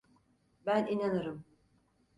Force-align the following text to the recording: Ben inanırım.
Ben 0.65 0.85
inanırım. 0.87 1.45